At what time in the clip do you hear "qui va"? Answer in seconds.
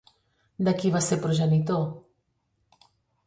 0.79-1.01